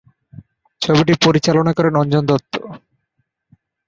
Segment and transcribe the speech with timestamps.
[0.81, 2.53] ছবিটি পরিচালনা করেন অঞ্জন দত্ত।